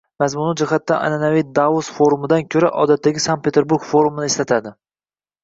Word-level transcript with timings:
mazmuni 0.21 0.53
jihatidan, 0.61 1.03
an'anaviy 1.09 1.43
Davos 1.59 1.89
forumidan 1.97 2.47
ko'ra, 2.55 2.73
odatdagi 2.85 3.23
Sankt 3.27 3.45
-Peterburg 3.49 3.87
forumini 3.93 4.29
eslatadi 4.33 4.75